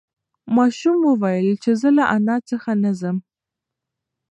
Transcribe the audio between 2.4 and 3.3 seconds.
څخه نه ځم.